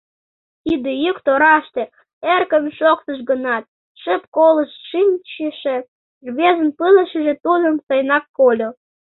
[0.63, 1.83] Тиде йӱк тораште,
[2.33, 3.63] эркын шоктыш гынат,
[4.01, 5.77] шып колышт шинчыше
[6.27, 8.69] рвезын пылышыже тудым сайынак кольо.